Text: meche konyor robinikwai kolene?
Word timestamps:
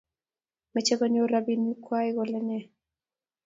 meche 0.73 0.93
konyor 0.99 1.29
robinikwai 1.33 2.09
kolene? 2.17 2.57